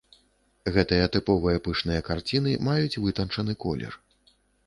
[0.75, 3.93] Гэтыя тыповыя пышныя карціны маюць вытанчаны колер.